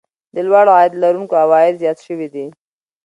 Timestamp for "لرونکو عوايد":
1.03-1.73